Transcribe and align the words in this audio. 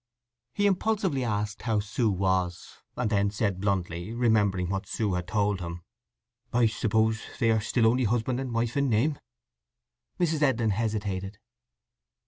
He 0.55 0.65
impulsively 0.65 1.23
asked 1.23 1.61
how 1.61 1.79
Sue 1.79 2.09
was, 2.09 2.77
and 2.97 3.11
then 3.11 3.29
said 3.29 3.61
bluntly, 3.61 4.11
remembering 4.15 4.67
what 4.67 4.87
Sue 4.87 5.13
had 5.13 5.27
told 5.27 5.59
him: 5.61 5.83
"I 6.51 6.65
suppose 6.65 7.21
they 7.39 7.51
are 7.51 7.61
still 7.61 7.85
only 7.85 8.05
husband 8.05 8.39
and 8.39 8.51
wife 8.51 8.75
in 8.75 8.89
name?" 8.89 9.19
Mrs. 10.19 10.41
Edlin 10.41 10.71
hesitated. 10.71 11.37